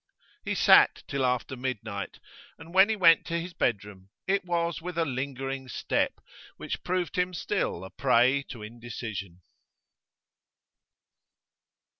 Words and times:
He 0.43 0.55
sat 0.55 1.03
till 1.07 1.23
after 1.23 1.55
midnight, 1.55 2.17
and 2.57 2.73
when 2.73 2.89
he 2.89 2.95
went 2.95 3.23
to 3.27 3.39
his 3.39 3.53
bedroom 3.53 4.09
it 4.25 4.43
was 4.43 4.81
with 4.81 4.97
a 4.97 5.05
lingering 5.05 5.67
step, 5.69 6.13
which 6.57 6.83
proved 6.83 7.19
him 7.19 7.35
still 7.35 7.83
a 7.83 7.91
prey 7.91 8.41
to 8.49 8.63
indecision. 8.63 9.41